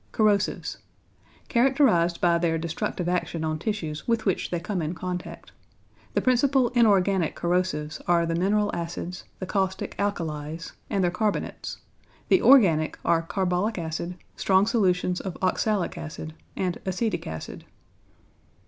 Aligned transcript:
=Corrosives.= 0.11 0.77
Characterized 1.47 2.19
by 2.19 2.39
their 2.39 2.57
destructive 2.57 3.07
action 3.07 3.43
on 3.43 3.59
tissues 3.59 4.07
with 4.07 4.25
which 4.25 4.49
they 4.49 4.59
come 4.59 4.81
in 4.81 4.95
contact. 4.95 5.51
The 6.15 6.23
principal 6.23 6.69
inorganic 6.69 7.35
corrosives 7.35 8.01
are 8.07 8.25
the 8.25 8.33
mineral 8.33 8.75
acids, 8.75 9.25
the 9.37 9.45
caustic 9.45 9.95
alkalies, 9.99 10.71
and 10.89 11.03
their 11.03 11.11
carbonates; 11.11 11.81
the 12.29 12.41
organic 12.41 12.97
are 13.05 13.21
carbolic 13.21 13.77
acid, 13.77 14.17
strong 14.35 14.65
solutions 14.65 15.19
of 15.21 15.37
oxalic 15.39 15.95
acid, 15.99 16.33
and 16.55 16.79
acetic 16.83 17.27
acid. 17.27 17.65